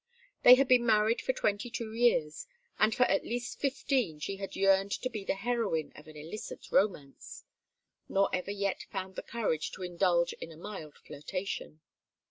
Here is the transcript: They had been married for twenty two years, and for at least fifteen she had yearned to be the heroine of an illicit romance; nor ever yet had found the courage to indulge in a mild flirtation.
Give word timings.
They 0.41 0.55
had 0.55 0.67
been 0.67 0.83
married 0.83 1.21
for 1.21 1.31
twenty 1.31 1.69
two 1.69 1.93
years, 1.93 2.47
and 2.79 2.95
for 2.95 3.03
at 3.03 3.23
least 3.23 3.59
fifteen 3.59 4.17
she 4.17 4.37
had 4.37 4.55
yearned 4.55 4.89
to 4.93 5.11
be 5.11 5.23
the 5.23 5.35
heroine 5.35 5.93
of 5.95 6.07
an 6.07 6.17
illicit 6.17 6.71
romance; 6.71 7.43
nor 8.09 8.27
ever 8.33 8.49
yet 8.49 8.81
had 8.81 8.89
found 8.91 9.15
the 9.15 9.21
courage 9.21 9.69
to 9.73 9.83
indulge 9.83 10.33
in 10.33 10.51
a 10.51 10.57
mild 10.57 10.95
flirtation. 10.95 11.81